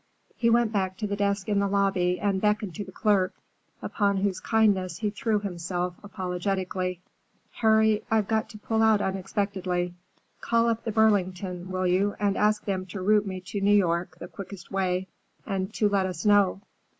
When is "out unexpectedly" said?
8.81-9.93